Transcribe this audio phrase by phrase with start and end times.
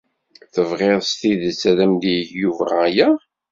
[0.53, 3.09] Tebɣid s tidet ad am-yeg Yuba aya?